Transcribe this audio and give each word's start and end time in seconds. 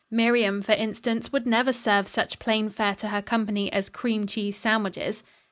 Miriam, 0.09 0.63
for 0.63 0.71
instance 0.71 1.31
would 1.31 1.45
never 1.45 1.71
serve 1.71 2.07
such 2.07 2.39
plain 2.39 2.71
fare 2.71 2.95
to 2.95 3.09
her 3.09 3.21
company 3.21 3.71
as 3.71 3.87
cream 3.87 4.25
cheese 4.25 4.57
sandwiches." 4.57 5.21